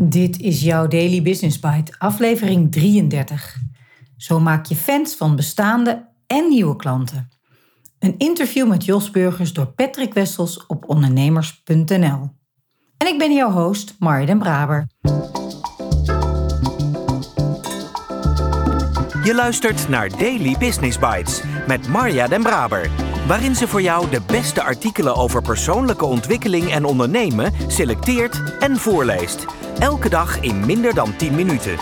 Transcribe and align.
Dit 0.00 0.40
is 0.40 0.60
jouw 0.60 0.86
Daily 0.86 1.22
Business 1.22 1.58
Bite, 1.58 1.92
aflevering 1.98 2.72
33. 2.72 3.56
Zo 4.16 4.40
maak 4.40 4.66
je 4.66 4.76
fans 4.76 5.14
van 5.14 5.36
bestaande 5.36 6.08
en 6.26 6.48
nieuwe 6.48 6.76
klanten. 6.76 7.28
Een 7.98 8.14
interview 8.18 8.68
met 8.68 8.84
Jos 8.84 9.10
Burgers 9.10 9.52
door 9.52 9.66
Patrick 9.66 10.14
Wessels 10.14 10.66
op 10.66 10.88
ondernemers.nl. 10.88 12.30
En 12.96 13.06
ik 13.06 13.18
ben 13.18 13.32
jouw 13.32 13.50
host, 13.50 13.96
Marja 13.98 14.26
den 14.26 14.38
Braber. 14.38 14.86
Je 19.24 19.32
luistert 19.34 19.88
naar 19.88 20.08
Daily 20.08 20.56
Business 20.58 20.98
Bites 20.98 21.42
met 21.66 21.88
Marja 21.88 22.26
den 22.26 22.42
Braber 22.42 22.90
waarin 23.26 23.54
ze 23.54 23.68
voor 23.68 23.82
jou 23.82 24.10
de 24.10 24.20
beste 24.26 24.62
artikelen 24.62 25.16
over 25.16 25.42
persoonlijke 25.42 26.04
ontwikkeling 26.04 26.70
en 26.70 26.84
ondernemen 26.84 27.52
selecteert 27.66 28.42
en 28.58 28.76
voorleest. 28.76 29.46
Elke 29.78 30.08
dag 30.08 30.40
in 30.40 30.66
minder 30.66 30.94
dan 30.94 31.16
10 31.16 31.34
minuten. 31.34 31.76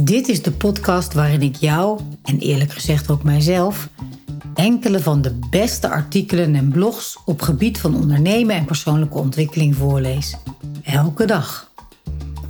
Dit 0.00 0.28
is 0.28 0.42
de 0.42 0.52
podcast 0.52 1.12
waarin 1.12 1.42
ik 1.42 1.56
jou, 1.56 2.00
en 2.22 2.38
eerlijk 2.38 2.72
gezegd 2.72 3.10
ook 3.10 3.22
mijzelf, 3.22 3.88
enkele 4.54 5.00
van 5.00 5.22
de 5.22 5.38
beste 5.50 5.88
artikelen 5.88 6.54
en 6.54 6.68
blogs 6.68 7.18
op 7.24 7.42
gebied 7.42 7.78
van 7.78 7.94
ondernemen 7.94 8.56
en 8.56 8.64
persoonlijke 8.64 9.18
ontwikkeling 9.18 9.76
voorlees. 9.76 10.36
Elke 10.82 11.26
dag. 11.26 11.72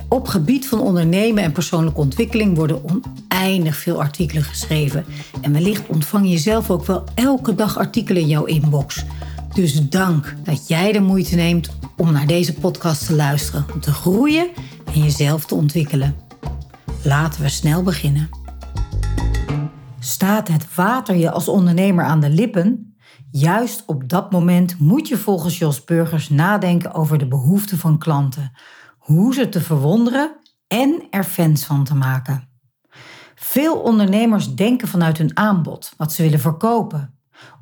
Op 0.09 0.27
gebied 0.27 0.67
van 0.67 0.79
ondernemen 0.79 1.43
en 1.43 1.51
persoonlijke 1.51 1.99
ontwikkeling 1.99 2.55
worden 2.55 2.81
oneindig 2.83 3.77
veel 3.77 4.01
artikelen 4.01 4.43
geschreven. 4.43 5.05
En 5.41 5.53
wellicht 5.53 5.87
ontvang 5.87 6.29
je 6.29 6.37
zelf 6.37 6.69
ook 6.69 6.85
wel 6.85 7.03
elke 7.13 7.55
dag 7.55 7.77
artikelen 7.77 8.21
in 8.21 8.27
jouw 8.27 8.45
inbox. 8.45 9.05
Dus 9.55 9.89
dank 9.89 10.35
dat 10.43 10.67
jij 10.67 10.91
de 10.91 10.99
moeite 10.99 11.35
neemt 11.35 11.69
om 11.97 12.11
naar 12.11 12.27
deze 12.27 12.53
podcast 12.53 13.05
te 13.05 13.15
luisteren, 13.15 13.65
om 13.73 13.79
te 13.79 13.91
groeien 13.91 14.49
en 14.85 15.01
jezelf 15.03 15.45
te 15.45 15.55
ontwikkelen. 15.55 16.15
Laten 17.03 17.41
we 17.41 17.49
snel 17.49 17.83
beginnen. 17.83 18.29
Staat 19.99 20.47
het 20.47 20.75
water 20.75 21.15
je 21.15 21.31
als 21.31 21.47
ondernemer 21.47 22.05
aan 22.05 22.19
de 22.19 22.29
lippen? 22.29 22.95
Juist 23.31 23.83
op 23.85 24.09
dat 24.09 24.31
moment 24.31 24.79
moet 24.79 25.07
je 25.07 25.17
volgens 25.17 25.57
Jos 25.57 25.83
Burgers 25.83 26.29
nadenken 26.29 26.93
over 26.93 27.17
de 27.17 27.27
behoeften 27.27 27.77
van 27.77 27.97
klanten 27.97 28.51
hoe 28.97 29.33
ze 29.33 29.49
te 29.49 29.61
verwonderen 29.61 30.35
en 30.67 31.07
er 31.09 31.23
fans 31.23 31.65
van 31.65 31.83
te 31.83 31.95
maken. 31.95 32.49
Veel 33.35 33.79
ondernemers 33.79 34.55
denken 34.55 34.87
vanuit 34.87 35.17
hun 35.17 35.37
aanbod, 35.37 35.93
wat 35.97 36.13
ze 36.13 36.21
willen 36.23 36.39
verkopen, 36.39 37.14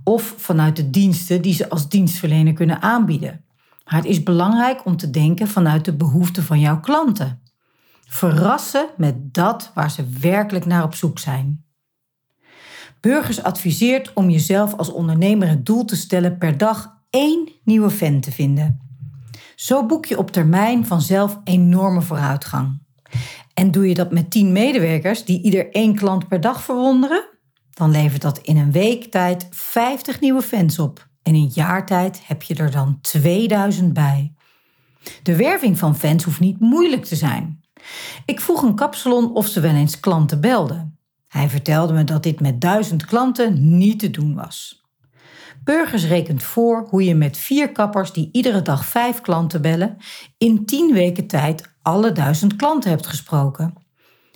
of 0.03 0.33
vanuit 0.37 0.75
de 0.75 0.89
diensten 0.89 1.41
die 1.41 1.53
ze 1.53 1.69
als 1.69 1.89
dienstverlener 1.89 2.53
kunnen 2.53 2.81
aanbieden. 2.81 3.45
Maar 3.85 3.95
het 3.95 4.05
is 4.05 4.23
belangrijk 4.23 4.85
om 4.85 4.97
te 4.97 5.09
denken 5.09 5.47
vanuit 5.47 5.85
de 5.85 5.95
behoeften 5.95 6.43
van 6.43 6.59
jouw 6.59 6.79
klanten. 6.79 7.41
Verrassen 8.07 8.89
met 8.97 9.33
dat 9.33 9.71
waar 9.73 9.91
ze 9.91 10.05
werkelijk 10.21 10.65
naar 10.65 10.83
op 10.83 10.95
zoek 10.95 11.19
zijn. 11.19 11.65
Burgers 12.99 13.43
adviseert 13.43 14.13
om 14.13 14.29
jezelf 14.29 14.73
als 14.73 14.91
ondernemer 14.91 15.47
het 15.47 15.65
doel 15.65 15.85
te 15.85 15.95
stellen 15.95 16.37
per 16.37 16.57
dag 16.57 16.97
één 17.09 17.49
nieuwe 17.63 17.89
fan 17.89 18.19
te 18.19 18.31
vinden. 18.31 18.79
Zo 19.55 19.85
boek 19.85 20.05
je 20.05 20.17
op 20.17 20.31
termijn 20.31 20.85
vanzelf 20.85 21.39
enorme 21.43 22.01
vooruitgang. 22.01 22.81
En 23.53 23.71
doe 23.71 23.87
je 23.87 23.93
dat 23.93 24.11
met 24.11 24.31
10 24.31 24.51
medewerkers 24.51 25.25
die 25.25 25.41
ieder 25.41 25.71
één 25.71 25.95
klant 25.95 26.27
per 26.27 26.41
dag 26.41 26.63
verwonderen, 26.63 27.25
dan 27.73 27.91
levert 27.91 28.21
dat 28.21 28.37
in 28.37 28.57
een 28.57 28.71
week 28.71 29.11
tijd 29.11 29.47
50 29.51 30.19
nieuwe 30.19 30.41
fans 30.41 30.79
op. 30.79 31.07
En 31.23 31.35
in 31.35 31.51
jaar 31.53 31.85
tijd 31.85 32.21
heb 32.25 32.43
je 32.43 32.55
er 32.55 32.71
dan 32.71 32.97
2000 33.01 33.93
bij. 33.93 34.33
De 35.23 35.35
werving 35.35 35.77
van 35.77 35.95
fans 35.95 36.23
hoeft 36.23 36.39
niet 36.39 36.59
moeilijk 36.59 37.05
te 37.05 37.15
zijn. 37.15 37.63
Ik 38.25 38.39
vroeg 38.39 38.61
een 38.61 38.75
kapsalon 38.75 39.33
of 39.33 39.47
ze 39.47 39.59
wel 39.59 39.75
eens 39.75 39.99
klanten 39.99 40.41
belden. 40.41 40.97
Hij 41.27 41.49
vertelde 41.49 41.93
me 41.93 42.03
dat 42.03 42.23
dit 42.23 42.39
met 42.39 42.61
duizend 42.61 43.05
klanten 43.05 43.77
niet 43.77 43.99
te 43.99 44.09
doen 44.09 44.35
was. 44.35 44.83
Burgers 45.63 46.05
rekent 46.05 46.43
voor 46.43 46.87
hoe 46.89 47.03
je 47.03 47.15
met 47.15 47.37
vier 47.37 47.71
kappers 47.71 48.11
die 48.11 48.29
iedere 48.31 48.61
dag 48.61 48.85
vijf 48.85 49.21
klanten 49.21 49.61
bellen, 49.61 49.97
in 50.37 50.65
tien 50.65 50.93
weken 50.93 51.27
tijd 51.27 51.75
alle 51.81 52.11
duizend 52.11 52.55
klanten 52.55 52.89
hebt 52.89 53.07
gesproken. 53.07 53.82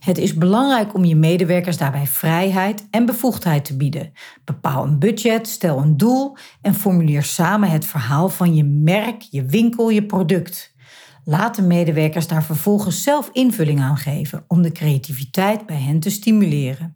Het 0.04 0.18
is 0.18 0.34
belangrijk 0.34 0.94
om 0.94 1.06
je 1.06 1.16
medewerkers 1.16 1.78
daarbij 1.78 2.08
vrijheid 2.08 2.88
en 2.90 3.06
bevoegdheid 3.06 3.66
te 3.66 3.78
bieden. 3.78 4.12
Bepaal 4.44 4.84
een 4.84 5.00
budget, 5.00 5.48
stel 5.48 5.78
een 5.78 5.98
doel 5.98 6.38
en 6.62 6.74
formuleer 6.74 7.24
samen 7.24 7.70
het 7.70 7.86
verhaal 7.86 8.30
van 8.30 8.56
je 8.56 8.64
merk, 8.64 9.22
je 9.22 9.46
winkel, 9.46 9.90
je 9.90 10.06
product. 10.06 10.76
Laat 11.24 11.56
de 11.56 11.62
medewerkers 11.62 12.28
daar 12.28 12.44
vervolgens 12.44 13.04
zelf 13.04 13.30
invulling 13.34 13.80
aan 13.82 13.98
geven 13.98 14.44
om 14.48 14.62
de 14.62 14.72
creativiteit 14.72 15.66
bij 15.66 15.82
hen 15.82 16.00
te 16.00 16.10
stimuleren. 16.10 16.96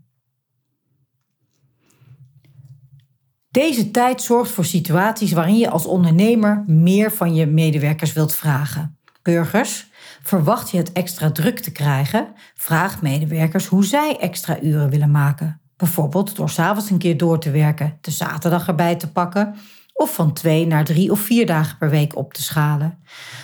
Deze 3.50 3.92
tijd 3.92 4.22
zorgt 4.22 4.52
voor 4.52 4.66
situaties 4.66 5.32
waarin 5.32 5.58
je 5.58 5.70
als 5.70 5.86
ondernemer 5.86 6.64
meer 6.68 7.12
van 7.12 7.36
je 7.36 7.46
medewerkers 7.46 8.14
wilt 8.14 8.36
vragen. 8.36 9.00
Burgers, 9.22 9.90
verwacht 10.24 10.72
je 10.72 10.78
het 10.78 10.92
extra 10.92 11.32
druk 11.32 11.60
te 11.60 11.72
krijgen? 11.72 12.28
Vraag 12.56 13.02
medewerkers 13.02 13.66
hoe 13.66 13.86
zij 13.86 14.18
extra 14.20 14.62
uren 14.62 14.90
willen 14.90 15.12
maken. 15.12 15.62
Bijvoorbeeld 15.78 16.36
door 16.36 16.50
s'avonds 16.50 16.90
een 16.90 16.98
keer 16.98 17.18
door 17.18 17.40
te 17.40 17.52
werken, 17.52 17.98
de 18.02 18.12
zaterdag 18.12 18.68
erbij 18.68 18.96
te 18.96 19.12
pakken 19.12 19.56
of 19.94 20.14
van 20.14 20.34
twee 20.34 20.68
naar 20.68 20.86
drie 20.86 21.12
of 21.12 21.20
vier 21.20 21.46
dagen 21.46 21.78
per 21.78 21.90
week 21.90 22.16
op 22.16 22.34
te 22.34 22.44
schalen. 22.44 22.98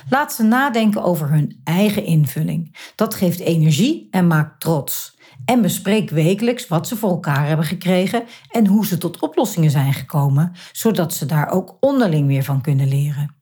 Laat 0.10 0.34
ze 0.34 0.44
nadenken 0.44 1.04
over 1.04 1.30
hun 1.30 1.62
eigen 1.64 2.04
invulling. 2.04 2.76
Dat 2.96 3.16
geeft 3.16 3.40
energie 3.40 4.08
en 4.12 4.28
maakt 4.28 4.60
trots. 4.60 5.18
En 5.46 5.62
bespreek 5.62 6.10
wekelijks 6.10 6.68
wat 6.68 6.88
ze 6.88 6.96
voor 6.96 7.10
elkaar 7.10 7.48
hebben 7.48 7.66
gekregen 7.66 8.24
en 8.52 8.68
hoe 8.68 8.86
ze 8.86 8.98
tot 8.98 9.20
oplossingen 9.20 9.72
zijn 9.72 9.94
gekomen, 9.94 10.52
zodat 10.72 11.14
ze 11.14 11.26
daar 11.26 11.50
ook 11.50 11.78
onderling 11.80 12.28
weer 12.28 12.44
van 12.44 12.62
kunnen 12.62 12.88
leren. 12.88 13.37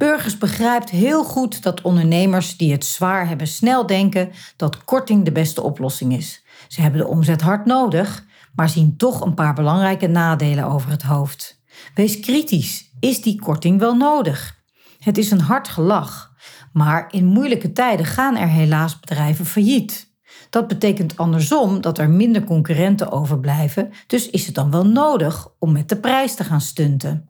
Burgers 0.00 0.38
begrijpt 0.38 0.90
heel 0.90 1.24
goed 1.24 1.62
dat 1.62 1.82
ondernemers 1.82 2.56
die 2.56 2.72
het 2.72 2.84
zwaar 2.84 3.28
hebben 3.28 3.46
snel 3.46 3.86
denken 3.86 4.30
dat 4.56 4.84
korting 4.84 5.24
de 5.24 5.32
beste 5.32 5.62
oplossing 5.62 6.12
is. 6.12 6.44
Ze 6.68 6.80
hebben 6.80 7.00
de 7.00 7.06
omzet 7.06 7.40
hard 7.40 7.66
nodig, 7.66 8.24
maar 8.54 8.68
zien 8.68 8.96
toch 8.96 9.20
een 9.20 9.34
paar 9.34 9.54
belangrijke 9.54 10.06
nadelen 10.06 10.64
over 10.64 10.90
het 10.90 11.02
hoofd. 11.02 11.62
Wees 11.94 12.20
kritisch. 12.20 12.90
Is 13.00 13.22
die 13.22 13.40
korting 13.40 13.78
wel 13.78 13.94
nodig? 13.94 14.56
Het 14.98 15.18
is 15.18 15.30
een 15.30 15.40
hard 15.40 15.68
gelach, 15.68 16.32
maar 16.72 17.08
in 17.10 17.26
moeilijke 17.26 17.72
tijden 17.72 18.06
gaan 18.06 18.36
er 18.36 18.48
helaas 18.48 19.00
bedrijven 19.00 19.46
failliet. 19.46 20.12
Dat 20.50 20.68
betekent 20.68 21.16
andersom 21.16 21.80
dat 21.80 21.98
er 21.98 22.10
minder 22.10 22.44
concurrenten 22.44 23.12
overblijven, 23.12 23.90
dus 24.06 24.30
is 24.30 24.46
het 24.46 24.54
dan 24.54 24.70
wel 24.70 24.86
nodig 24.86 25.48
om 25.58 25.72
met 25.72 25.88
de 25.88 25.96
prijs 25.96 26.34
te 26.34 26.44
gaan 26.44 26.60
stunten. 26.60 27.29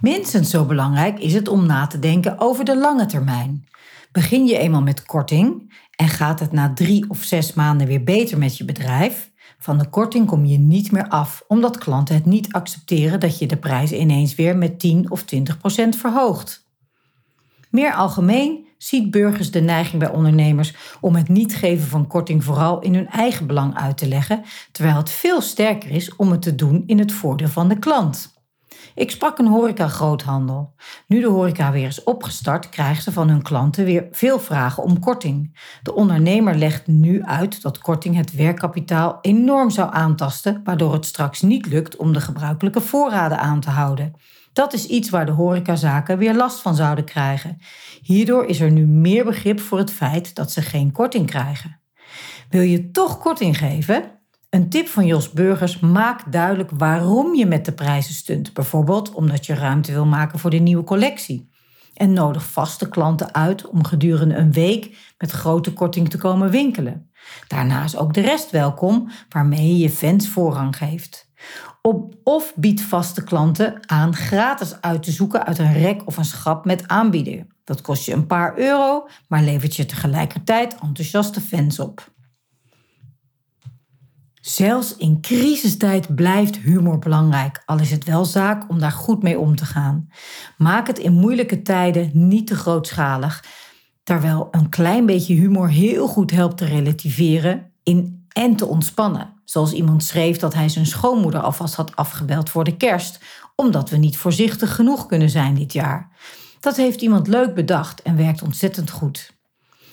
Minstens 0.00 0.50
zo 0.50 0.64
belangrijk 0.64 1.18
is 1.18 1.34
het 1.34 1.48
om 1.48 1.66
na 1.66 1.86
te 1.86 1.98
denken 1.98 2.38
over 2.38 2.64
de 2.64 2.76
lange 2.78 3.06
termijn. 3.06 3.66
Begin 4.12 4.46
je 4.46 4.58
eenmaal 4.58 4.82
met 4.82 5.04
korting 5.04 5.74
en 5.96 6.08
gaat 6.08 6.40
het 6.40 6.52
na 6.52 6.72
drie 6.74 7.04
of 7.08 7.22
zes 7.22 7.52
maanden 7.52 7.86
weer 7.86 8.04
beter 8.04 8.38
met 8.38 8.56
je 8.56 8.64
bedrijf, 8.64 9.30
van 9.58 9.78
de 9.78 9.88
korting 9.88 10.26
kom 10.26 10.44
je 10.44 10.58
niet 10.58 10.92
meer 10.92 11.08
af, 11.08 11.44
omdat 11.48 11.78
klanten 11.78 12.14
het 12.14 12.24
niet 12.24 12.52
accepteren 12.52 13.20
dat 13.20 13.38
je 13.38 13.46
de 13.46 13.56
prijs 13.56 13.92
ineens 13.92 14.34
weer 14.34 14.56
met 14.56 14.78
10 14.78 15.10
of 15.10 15.22
20 15.22 15.58
procent 15.58 15.96
verhoogt. 15.96 16.68
Meer 17.70 17.94
algemeen 17.94 18.66
ziet 18.78 19.10
burgers 19.10 19.50
de 19.50 19.60
neiging 19.60 20.02
bij 20.02 20.10
ondernemers 20.10 20.74
om 21.00 21.14
het 21.14 21.28
niet 21.28 21.54
geven 21.54 21.86
van 21.86 22.06
korting 22.06 22.44
vooral 22.44 22.80
in 22.80 22.94
hun 22.94 23.08
eigen 23.08 23.46
belang 23.46 23.76
uit 23.76 23.98
te 23.98 24.08
leggen, 24.08 24.42
terwijl 24.72 24.96
het 24.96 25.10
veel 25.10 25.40
sterker 25.40 25.90
is 25.90 26.16
om 26.16 26.30
het 26.30 26.42
te 26.42 26.54
doen 26.54 26.82
in 26.86 26.98
het 26.98 27.12
voordeel 27.12 27.48
van 27.48 27.68
de 27.68 27.78
klant. 27.78 28.39
Ik 28.94 29.10
sprak 29.10 29.38
een 29.38 29.46
horeca-groothandel. 29.46 30.74
Nu 31.06 31.20
de 31.20 31.28
horeca 31.28 31.72
weer 31.72 31.86
is 31.86 32.02
opgestart, 32.02 32.68
krijgen 32.68 33.02
ze 33.02 33.12
van 33.12 33.28
hun 33.28 33.42
klanten 33.42 33.84
weer 33.84 34.08
veel 34.10 34.38
vragen 34.38 34.82
om 34.82 34.98
korting. 34.98 35.58
De 35.82 35.94
ondernemer 35.94 36.54
legt 36.54 36.86
nu 36.86 37.22
uit 37.22 37.62
dat 37.62 37.78
korting 37.78 38.16
het 38.16 38.32
werkkapitaal 38.32 39.18
enorm 39.20 39.70
zou 39.70 39.92
aantasten, 39.92 40.60
waardoor 40.64 40.92
het 40.92 41.06
straks 41.06 41.40
niet 41.40 41.66
lukt 41.66 41.96
om 41.96 42.12
de 42.12 42.20
gebruikelijke 42.20 42.80
voorraden 42.80 43.38
aan 43.38 43.60
te 43.60 43.70
houden. 43.70 44.14
Dat 44.52 44.72
is 44.72 44.86
iets 44.86 45.10
waar 45.10 45.26
de 45.26 45.32
horecazaken 45.32 46.18
weer 46.18 46.34
last 46.34 46.60
van 46.60 46.74
zouden 46.74 47.04
krijgen. 47.04 47.58
Hierdoor 48.02 48.44
is 48.44 48.60
er 48.60 48.70
nu 48.70 48.86
meer 48.86 49.24
begrip 49.24 49.60
voor 49.60 49.78
het 49.78 49.92
feit 49.92 50.34
dat 50.34 50.50
ze 50.50 50.62
geen 50.62 50.92
korting 50.92 51.26
krijgen. 51.26 51.80
Wil 52.48 52.62
je 52.62 52.90
toch 52.90 53.18
korting 53.18 53.58
geven? 53.58 54.19
Een 54.50 54.68
tip 54.68 54.88
van 54.88 55.06
Jos 55.06 55.30
Burgers: 55.30 55.78
maak 55.78 56.32
duidelijk 56.32 56.70
waarom 56.74 57.34
je 57.34 57.46
met 57.46 57.64
de 57.64 57.72
prijzen 57.72 58.14
stunt. 58.14 58.52
Bijvoorbeeld 58.52 59.12
omdat 59.12 59.46
je 59.46 59.54
ruimte 59.54 59.92
wil 59.92 60.06
maken 60.06 60.38
voor 60.38 60.50
de 60.50 60.58
nieuwe 60.58 60.84
collectie. 60.84 61.50
En 61.94 62.12
nodig 62.12 62.44
vaste 62.44 62.88
klanten 62.88 63.34
uit 63.34 63.68
om 63.68 63.84
gedurende 63.84 64.34
een 64.34 64.52
week 64.52 65.14
met 65.18 65.30
grote 65.30 65.72
korting 65.72 66.10
te 66.10 66.18
komen 66.18 66.50
winkelen. 66.50 67.10
Daarna 67.46 67.84
is 67.84 67.96
ook 67.96 68.14
de 68.14 68.20
rest 68.20 68.50
welkom, 68.50 69.10
waarmee 69.28 69.66
je 69.66 69.78
je 69.78 69.90
fans 69.90 70.28
voorrang 70.28 70.76
geeft. 70.76 71.28
Of 72.22 72.54
bied 72.56 72.82
vaste 72.82 73.24
klanten 73.24 73.88
aan 73.88 74.14
gratis 74.14 74.80
uit 74.80 75.02
te 75.02 75.10
zoeken 75.10 75.46
uit 75.46 75.58
een 75.58 75.72
rek 75.72 76.06
of 76.06 76.16
een 76.16 76.24
schap 76.24 76.64
met 76.64 76.88
aanbieden. 76.88 77.48
Dat 77.64 77.80
kost 77.80 78.04
je 78.04 78.12
een 78.12 78.26
paar 78.26 78.58
euro, 78.58 79.08
maar 79.28 79.42
levert 79.42 79.76
je 79.76 79.86
tegelijkertijd 79.86 80.74
enthousiaste 80.82 81.40
fans 81.40 81.78
op. 81.78 82.12
Zelfs 84.40 84.96
in 84.96 85.20
crisistijd 85.20 86.14
blijft 86.14 86.56
humor 86.56 86.98
belangrijk, 86.98 87.62
al 87.66 87.78
is 87.78 87.90
het 87.90 88.04
wel 88.04 88.24
zaak 88.24 88.70
om 88.70 88.78
daar 88.78 88.92
goed 88.92 89.22
mee 89.22 89.38
om 89.38 89.56
te 89.56 89.64
gaan. 89.64 90.08
Maak 90.56 90.86
het 90.86 90.98
in 90.98 91.12
moeilijke 91.12 91.62
tijden 91.62 92.10
niet 92.12 92.46
te 92.46 92.54
grootschalig, 92.54 93.44
terwijl 94.02 94.48
een 94.50 94.68
klein 94.68 95.06
beetje 95.06 95.34
humor 95.34 95.68
heel 95.68 96.08
goed 96.08 96.30
helpt 96.30 96.56
te 96.56 96.64
relativeren 96.64 97.72
en 98.32 98.56
te 98.56 98.66
ontspannen. 98.66 99.32
Zoals 99.44 99.72
iemand 99.72 100.04
schreef 100.04 100.36
dat 100.36 100.54
hij 100.54 100.68
zijn 100.68 100.86
schoonmoeder 100.86 101.40
alvast 101.40 101.74
had 101.74 101.96
afgebeld 101.96 102.50
voor 102.50 102.64
de 102.64 102.76
kerst, 102.76 103.20
omdat 103.56 103.90
we 103.90 103.96
niet 103.96 104.16
voorzichtig 104.16 104.74
genoeg 104.74 105.06
kunnen 105.06 105.30
zijn 105.30 105.54
dit 105.54 105.72
jaar. 105.72 106.10
Dat 106.60 106.76
heeft 106.76 107.00
iemand 107.00 107.26
leuk 107.26 107.54
bedacht 107.54 108.02
en 108.02 108.16
werkt 108.16 108.42
ontzettend 108.42 108.90
goed. 108.90 109.38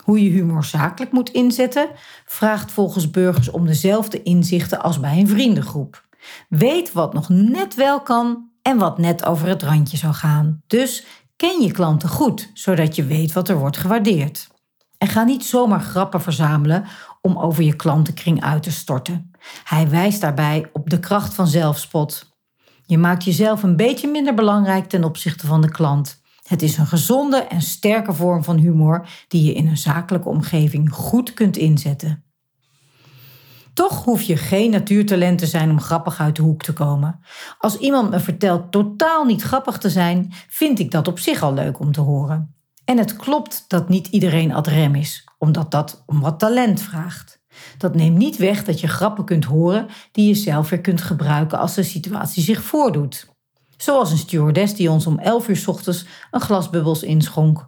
Hoe 0.08 0.24
je 0.24 0.30
humor 0.30 0.64
zakelijk 0.64 1.12
moet 1.12 1.30
inzetten, 1.30 1.90
vraagt 2.26 2.72
volgens 2.72 3.12
burgers 3.12 3.50
om 3.50 3.66
dezelfde 3.66 4.24
inzichten 4.24 4.82
als 4.82 5.00
bij 5.00 5.18
een 5.18 5.28
vriendengroep. 5.28 6.08
Weet 6.50 6.92
wat 6.92 7.14
nog 7.14 7.30
net 7.30 7.76
wel 7.76 8.02
kan 8.02 8.50
en 8.62 8.78
wat 8.78 8.98
net 8.98 9.26
over 9.26 9.48
het 9.48 9.64
randje 9.64 9.98
zou 9.98 10.14
gaan. 10.14 10.62
Dus 10.68 11.06
ken 11.36 11.62
je 11.62 11.72
klanten 11.72 12.10
goed, 12.10 12.52
zodat 12.54 12.96
je 12.96 13.04
weet 13.04 13.34
wat 13.34 13.50
er 13.50 13.58
wordt 13.60 13.78
gewaardeerd. 13.78 14.48
En 14.98 15.08
ga 15.08 15.24
niet 15.24 15.46
zomaar 15.46 15.82
grappen 15.82 16.22
verzamelen 16.22 16.86
om 17.22 17.38
over 17.38 17.64
je 17.64 17.76
klantenkring 17.76 18.44
uit 18.44 18.64
te 18.64 18.72
storten. 18.72 19.32
Hij 19.64 19.90
wijst 19.90 20.22
daarbij 20.22 20.70
op 20.74 20.90
de 20.90 21.00
kracht 21.00 21.34
van 21.34 21.48
zelfspot. 21.48 22.38
Je 22.86 22.98
maakt 22.98 23.24
jezelf 23.24 23.64
een 23.64 23.76
beetje 23.76 24.08
minder 24.08 24.34
belangrijk 24.34 24.90
ten 24.90 25.04
opzichte 25.04 25.48
van 25.48 25.62
de 25.62 25.72
klant. 25.72 26.22
Het 26.48 26.62
is 26.62 26.78
een 26.78 26.88
gezonde 26.88 27.38
en 27.38 27.62
sterke 27.62 28.14
vorm 28.14 28.44
van 28.44 28.58
humor 28.58 29.08
die 29.28 29.44
je 29.44 29.54
in 29.54 29.68
een 29.68 29.78
zakelijke 29.78 30.30
omgeving 30.30 30.92
goed 30.92 31.34
kunt 31.34 31.58
inzetten. 31.58 32.24
Toch 33.74 34.04
hoef 34.04 34.22
je 34.22 34.38
geen 34.38 34.72
natuurtalent 34.72 35.38
te 35.38 35.46
zijn 35.46 35.70
om 35.70 35.80
grappig 35.80 36.20
uit 36.20 36.36
de 36.36 36.42
hoek 36.42 36.64
te 36.64 36.74
komen. 36.74 37.20
Als 37.58 37.78
iemand 37.78 38.10
me 38.10 38.20
vertelt 38.20 38.72
totaal 38.72 39.26
niet 39.26 39.42
grappig 39.42 39.78
te 39.78 39.90
zijn, 39.90 40.34
vind 40.48 40.80
ik 40.80 40.92
dat 40.92 41.08
op 41.08 41.20
zich 41.20 41.42
al 41.42 41.54
leuk 41.54 41.80
om 41.80 41.92
te 41.92 42.02
horen. 42.02 42.56
En 42.86 42.98
het 42.98 43.16
klopt 43.16 43.66
dat 43.68 43.90
niet 43.90 44.08
iedereen 44.08 44.54
ad 44.54 44.68
rem 44.68 44.96
is, 44.96 45.28
omdat 45.38 45.72
dat 45.72 46.04
om 46.06 46.20
wat 46.20 46.40
talent 46.40 46.82
vraagt. 46.82 47.42
Dat 47.78 47.96
neemt 47.96 48.18
niet 48.18 48.38
weg 48.38 48.64
dat 48.64 48.80
je 48.80 48.88
grappen 48.88 49.26
kunt 49.26 49.46
horen 49.46 49.88
die 50.12 50.28
je 50.28 50.36
zelf 50.36 50.70
weer 50.70 50.82
kunt 50.82 51.02
gebruiken 51.02 51.60
als 51.60 51.74
de 51.74 51.84
situatie 51.84 52.44
zich 52.44 52.64
voordoet. 52.64 53.37
Zoals 53.78 54.12
een 54.12 54.18
stewardess 54.18 54.76
die 54.76 54.92
ons 54.92 55.06
om 55.06 55.20
11 55.20 55.48
uur 55.48 55.64
ochtends 55.66 56.06
een 56.32 56.42
glas 56.42 56.70
bubbels 56.70 57.04
inschonk. 57.04 57.68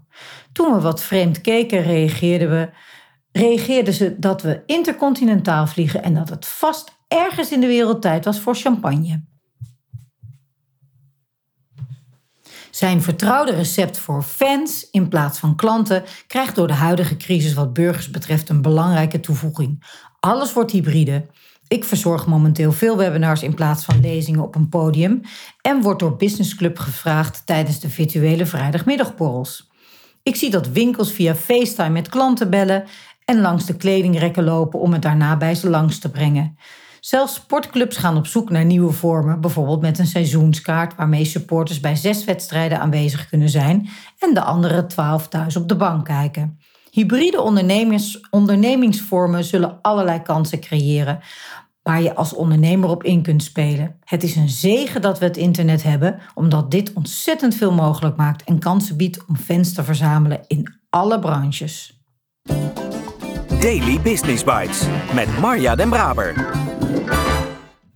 Toen 0.51 0.73
we 0.73 0.81
wat 0.81 1.03
vreemd 1.03 1.41
keken, 1.41 1.81
reageerden, 1.81 2.49
we, 2.49 2.69
reageerden 3.31 3.93
ze 3.93 4.19
dat 4.19 4.41
we 4.41 4.63
intercontinentaal 4.65 5.67
vliegen 5.67 6.03
en 6.03 6.13
dat 6.13 6.29
het 6.29 6.45
vast 6.45 6.97
ergens 7.07 7.51
in 7.51 7.59
de 7.59 7.67
wereld 7.67 8.01
tijd 8.01 8.25
was 8.25 8.39
voor 8.39 8.55
champagne. 8.55 9.27
Zijn 12.71 13.01
vertrouwde 13.01 13.51
recept 13.51 13.97
voor 13.97 14.23
fans 14.23 14.89
in 14.89 15.07
plaats 15.07 15.39
van 15.39 15.55
klanten 15.55 16.03
krijgt 16.27 16.55
door 16.55 16.67
de 16.67 16.73
huidige 16.73 17.17
crisis 17.17 17.53
wat 17.53 17.73
burgers 17.73 18.09
betreft 18.09 18.49
een 18.49 18.61
belangrijke 18.61 19.19
toevoeging. 19.19 19.83
Alles 20.19 20.53
wordt 20.53 20.71
hybride. 20.71 21.25
Ik 21.69 21.83
verzorg 21.83 22.25
momenteel 22.25 22.71
veel 22.71 22.97
webinars 22.97 23.43
in 23.43 23.53
plaats 23.53 23.85
van 23.85 23.99
lezingen 23.99 24.41
op 24.41 24.55
een 24.55 24.69
podium 24.69 25.21
en 25.61 25.81
word 25.81 25.99
door 25.99 26.15
Business 26.15 26.55
Club 26.55 26.79
gevraagd 26.79 27.45
tijdens 27.45 27.79
de 27.79 27.89
virtuele 27.89 28.45
vrijdagmiddagborrels. 28.45 29.69
Ik 30.23 30.35
zie 30.35 30.49
dat 30.49 30.69
winkels 30.69 31.11
via 31.11 31.35
FaceTime 31.35 31.89
met 31.89 32.09
klanten 32.09 32.49
bellen 32.49 32.83
en 33.25 33.41
langs 33.41 33.65
de 33.65 33.75
kledingrekken 33.75 34.43
lopen 34.43 34.79
om 34.79 34.93
het 34.93 35.01
daarna 35.01 35.37
bij 35.37 35.55
ze 35.55 35.69
langs 35.69 35.99
te 35.99 36.09
brengen. 36.09 36.57
Zelfs 36.99 37.33
sportclubs 37.33 37.97
gaan 37.97 38.17
op 38.17 38.27
zoek 38.27 38.49
naar 38.49 38.65
nieuwe 38.65 38.91
vormen, 38.91 39.41
bijvoorbeeld 39.41 39.81
met 39.81 39.99
een 39.99 40.07
seizoenskaart 40.07 40.95
waarmee 40.95 41.25
supporters 41.25 41.79
bij 41.79 41.95
zes 41.95 42.23
wedstrijden 42.23 42.79
aanwezig 42.79 43.29
kunnen 43.29 43.49
zijn 43.49 43.89
en 44.19 44.33
de 44.33 44.41
andere 44.41 44.85
twaalf 44.85 45.27
thuis 45.27 45.55
op 45.55 45.67
de 45.67 45.75
bank 45.75 46.05
kijken. 46.05 46.59
Hybride 46.91 47.41
ondernemers, 47.41 48.19
ondernemingsvormen 48.29 49.43
zullen 49.43 49.81
allerlei 49.81 50.21
kansen 50.21 50.59
creëren 50.59 51.19
waar 51.83 52.01
je 52.01 52.15
als 52.15 52.33
ondernemer 52.33 52.89
op 52.89 53.03
in 53.03 53.21
kunt 53.21 53.43
spelen. 53.43 53.95
Het 54.03 54.23
is 54.23 54.35
een 54.35 54.49
zegen 54.49 55.01
dat 55.01 55.19
we 55.19 55.25
het 55.25 55.37
internet 55.37 55.83
hebben, 55.83 56.19
omdat 56.33 56.71
dit 56.71 56.93
ontzettend 56.93 57.55
veel 57.55 57.71
mogelijk 57.71 58.15
maakt 58.15 58.43
en 58.43 58.59
kansen 58.59 58.97
biedt 58.97 59.25
om 59.25 59.37
fans 59.37 59.73
te 59.73 59.83
verzamelen 59.83 60.39
in 60.47 60.73
alle 60.89 61.19
branches. 61.19 62.01
Daily 63.59 64.01
Business 64.01 64.43
Bites 64.43 64.83
met 65.13 65.39
Marja 65.39 65.75
Den 65.75 65.89
Braber. 65.89 66.57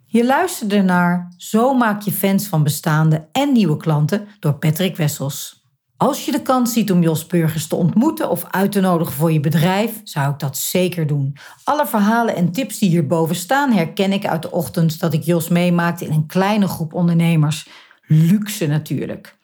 Je 0.06 0.26
luisterde 0.26 0.82
naar 0.82 1.34
Zo 1.38 1.74
maak 1.74 2.02
je 2.02 2.12
fans 2.12 2.48
van 2.48 2.64
bestaande 2.64 3.28
en 3.32 3.52
nieuwe 3.52 3.78
klanten 3.78 4.28
door 4.40 4.54
Patrick 4.54 4.98
Wessels. 4.98 5.63
Als 5.98 6.26
je 6.26 6.32
de 6.32 6.42
kans 6.42 6.74
ziet 6.74 6.92
om 6.92 7.02
Jos 7.02 7.28
Burgers 7.28 7.68
te 7.68 7.76
ontmoeten 7.76 8.30
of 8.30 8.46
uit 8.52 8.72
te 8.72 8.80
nodigen 8.80 9.14
voor 9.14 9.32
je 9.32 9.40
bedrijf, 9.40 10.02
zou 10.04 10.32
ik 10.32 10.40
dat 10.40 10.58
zeker 10.58 11.08
doen. 11.08 11.38
Alle 11.64 11.88
verhalen 11.88 12.36
en 12.36 12.52
tips 12.52 12.80
die 12.80 12.90
hierboven 12.90 13.36
staan 13.36 13.72
herken 13.72 14.12
ik 14.12 14.26
uit 14.26 14.42
de 14.42 14.52
ochtend 14.52 15.00
dat 15.00 15.14
ik 15.14 15.24
Jos 15.24 15.50
meemaakte 15.50 16.06
in 16.06 16.12
een 16.12 16.26
kleine 16.26 16.68
groep 16.68 16.94
ondernemers. 16.94 17.68
Luxe 18.08 18.68
natuurlijk. 18.68 19.38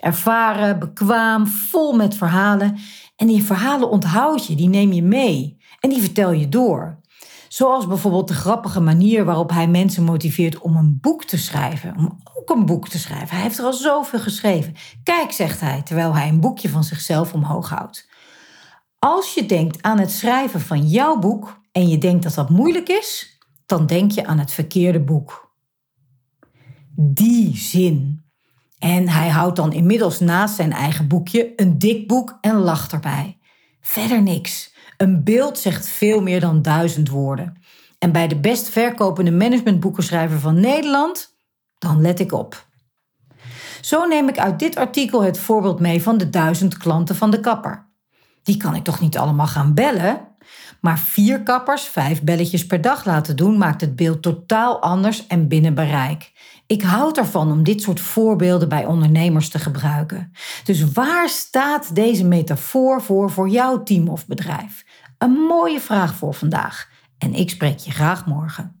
Ervaren, 0.00 0.78
bekwaam, 0.78 1.46
vol 1.46 1.92
met 1.92 2.14
verhalen. 2.14 2.78
En 3.16 3.26
die 3.26 3.42
verhalen 3.42 3.90
onthoud 3.90 4.46
je, 4.46 4.54
die 4.54 4.68
neem 4.68 4.92
je 4.92 5.02
mee 5.02 5.58
en 5.80 5.90
die 5.90 6.00
vertel 6.00 6.32
je 6.32 6.48
door. 6.48 6.99
Zoals 7.52 7.86
bijvoorbeeld 7.86 8.28
de 8.28 8.34
grappige 8.34 8.80
manier 8.80 9.24
waarop 9.24 9.50
hij 9.50 9.68
mensen 9.68 10.04
motiveert 10.04 10.58
om 10.58 10.76
een 10.76 10.98
boek 11.00 11.24
te 11.24 11.38
schrijven. 11.38 11.96
Om 11.96 12.20
ook 12.34 12.50
een 12.50 12.66
boek 12.66 12.88
te 12.88 12.98
schrijven. 12.98 13.28
Hij 13.28 13.40
heeft 13.40 13.58
er 13.58 13.64
al 13.64 13.72
zoveel 13.72 14.18
geschreven. 14.18 14.74
Kijk, 15.02 15.32
zegt 15.32 15.60
hij, 15.60 15.82
terwijl 15.82 16.14
hij 16.14 16.28
een 16.28 16.40
boekje 16.40 16.68
van 16.68 16.84
zichzelf 16.84 17.32
omhoog 17.32 17.68
houdt. 17.68 18.08
Als 18.98 19.34
je 19.34 19.46
denkt 19.46 19.82
aan 19.82 19.98
het 19.98 20.10
schrijven 20.10 20.60
van 20.60 20.86
jouw 20.86 21.18
boek 21.18 21.60
en 21.72 21.88
je 21.88 21.98
denkt 21.98 22.22
dat 22.22 22.34
dat 22.34 22.50
moeilijk 22.50 22.88
is, 22.88 23.38
dan 23.66 23.86
denk 23.86 24.10
je 24.10 24.26
aan 24.26 24.38
het 24.38 24.52
verkeerde 24.52 25.00
boek. 25.00 25.54
Die 26.96 27.56
zin. 27.56 28.24
En 28.78 29.08
hij 29.08 29.28
houdt 29.28 29.56
dan 29.56 29.72
inmiddels 29.72 30.20
naast 30.20 30.54
zijn 30.54 30.72
eigen 30.72 31.08
boekje 31.08 31.52
een 31.56 31.78
dik 31.78 32.08
boek 32.08 32.38
en 32.40 32.56
lacht 32.56 32.92
erbij. 32.92 33.38
Verder 33.80 34.22
niks. 34.22 34.74
Een 35.00 35.24
beeld 35.24 35.58
zegt 35.58 35.88
veel 35.88 36.22
meer 36.22 36.40
dan 36.40 36.62
duizend 36.62 37.08
woorden. 37.08 37.62
En 37.98 38.12
bij 38.12 38.28
de 38.28 38.40
best 38.40 38.68
verkopende 38.68 39.30
managementboekenschrijver 39.30 40.38
van 40.38 40.60
Nederland, 40.60 41.36
dan 41.78 42.00
let 42.00 42.20
ik 42.20 42.32
op. 42.32 42.66
Zo 43.80 44.06
neem 44.06 44.28
ik 44.28 44.38
uit 44.38 44.58
dit 44.58 44.76
artikel 44.76 45.22
het 45.22 45.38
voorbeeld 45.38 45.80
mee 45.80 46.02
van 46.02 46.18
de 46.18 46.30
duizend 46.30 46.76
klanten 46.76 47.16
van 47.16 47.30
de 47.30 47.40
kapper. 47.40 47.86
Die 48.42 48.56
kan 48.56 48.74
ik 48.74 48.84
toch 48.84 49.00
niet 49.00 49.18
allemaal 49.18 49.46
gaan 49.46 49.74
bellen? 49.74 50.20
Maar 50.80 50.98
vier 50.98 51.42
kappers 51.42 51.82
vijf 51.82 52.22
belletjes 52.22 52.66
per 52.66 52.80
dag 52.80 53.04
laten 53.04 53.36
doen 53.36 53.58
maakt 53.58 53.80
het 53.80 53.96
beeld 53.96 54.22
totaal 54.22 54.82
anders 54.82 55.26
en 55.26 55.48
binnen 55.48 55.74
bereik. 55.74 56.32
Ik 56.66 56.82
houd 56.82 57.18
ervan 57.18 57.52
om 57.52 57.62
dit 57.62 57.82
soort 57.82 58.00
voorbeelden 58.00 58.68
bij 58.68 58.86
ondernemers 58.86 59.48
te 59.48 59.58
gebruiken. 59.58 60.32
Dus 60.64 60.92
waar 60.92 61.28
staat 61.28 61.94
deze 61.94 62.24
metafoor 62.24 63.02
voor 63.02 63.30
voor 63.30 63.48
jouw 63.48 63.82
team 63.82 64.08
of 64.08 64.26
bedrijf? 64.26 64.84
Een 65.18 65.32
mooie 65.32 65.80
vraag 65.80 66.14
voor 66.14 66.34
vandaag. 66.34 66.88
En 67.18 67.34
ik 67.34 67.50
spreek 67.50 67.78
je 67.78 67.90
graag 67.90 68.26
morgen. 68.26 68.80